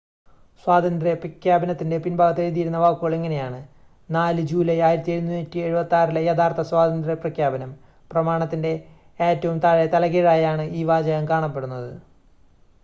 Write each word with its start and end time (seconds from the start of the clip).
"സ്വാതന്ത്ര്യ 0.63 1.11
പ്രഖ്യാപനത്തിന്റെ 1.15 1.97
പിൻഭാഗത്ത് 1.97 2.41
എഴുതിയിരുന്ന 2.41 2.77
വാക്കുകൾ 2.77 3.13
ഇങ്ങനെയാണ് 3.17 3.59
"4 4.09 4.45
ജൂലൈ 4.51 4.77
1776 4.85 6.15
ലെ 6.17 6.23
യഥാർത്ഥ 6.25 6.63
സ്വാതന്ത്ര്യ 6.69 7.17
പ്രഖ്യാപനം"".പ്രമാണത്തിന്റെ 7.17 8.73
ഏറ്റവും 9.19 9.59
താഴെ 9.59 9.85
തലകീഴായാണ് 9.87 10.65
ഈ 10.71 10.83
വാചകം 10.83 11.27
കാണപ്പെടുന്നത്. 11.29 11.91